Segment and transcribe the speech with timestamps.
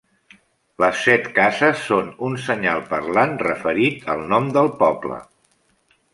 [0.83, 5.21] Les set cases són un senyal parlant referit al nom del poble.